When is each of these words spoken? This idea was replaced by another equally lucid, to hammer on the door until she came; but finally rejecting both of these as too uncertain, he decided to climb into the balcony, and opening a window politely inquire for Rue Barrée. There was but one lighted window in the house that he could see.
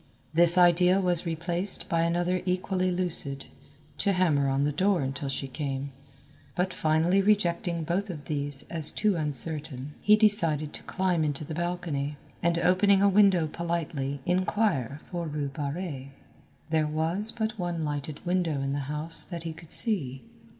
This 0.33 0.57
idea 0.57 0.99
was 0.99 1.27
replaced 1.27 1.87
by 1.87 2.01
another 2.01 2.41
equally 2.47 2.89
lucid, 2.89 3.45
to 3.99 4.13
hammer 4.13 4.49
on 4.49 4.63
the 4.63 4.71
door 4.71 5.01
until 5.01 5.29
she 5.29 5.47
came; 5.47 5.91
but 6.55 6.73
finally 6.73 7.21
rejecting 7.21 7.83
both 7.83 8.09
of 8.09 8.25
these 8.25 8.63
as 8.63 8.89
too 8.91 9.15
uncertain, 9.15 9.93
he 10.01 10.15
decided 10.15 10.73
to 10.73 10.81
climb 10.85 11.23
into 11.23 11.45
the 11.45 11.53
balcony, 11.53 12.17
and 12.41 12.57
opening 12.57 13.03
a 13.03 13.07
window 13.09 13.45
politely 13.45 14.21
inquire 14.25 15.01
for 15.11 15.27
Rue 15.27 15.49
Barrée. 15.49 16.07
There 16.71 16.87
was 16.87 17.31
but 17.31 17.59
one 17.59 17.85
lighted 17.85 18.25
window 18.25 18.59
in 18.59 18.73
the 18.73 18.89
house 18.89 19.21
that 19.25 19.43
he 19.43 19.53
could 19.53 19.69
see. 19.71 20.23